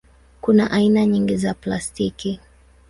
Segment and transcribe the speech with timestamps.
[0.41, 2.39] Kuna aina nyingi za plastiki.